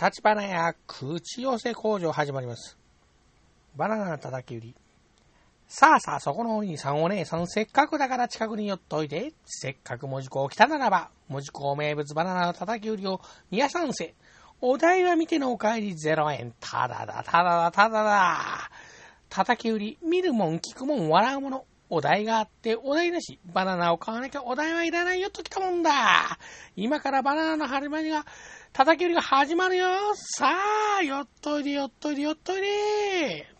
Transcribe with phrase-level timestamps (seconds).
[0.00, 2.78] 立花屋口寄せ工場始まります。
[3.74, 4.74] バナナの叩き売り。
[5.66, 14.14] さあさあ、そこのお兄さんお姉さん、せっかくだから近くに寄っといて、せっかく文字港来たならば、文字港名物バナナの叩き売りを皆さんせ。
[14.60, 16.54] お題は見てのお帰り0円。
[16.60, 18.70] ただだ、ただだ、ただだ。
[19.28, 21.64] 叩き売り、見るもん、聞くもん、笑うもの。
[21.90, 23.40] お題があって、お題なし。
[23.46, 26.38] バナナを買わなきゃお題はいらないよと来たもんだ。
[26.76, 28.26] 今からバナナの始まりが、
[28.72, 29.86] 叩き売りが始まるよ。
[30.14, 30.54] さ
[31.00, 33.57] あ、寄っといで、寄っといで、寄っといで。